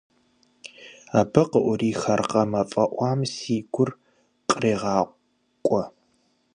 Абы 1.19 1.41
къыӀурих 1.51 2.01
аркъэмэ 2.13 2.61
фӀэӀуам 2.71 3.19
си 3.33 3.57
Ӏур 3.73 3.89
кърегъакӀуэ. 4.49 5.83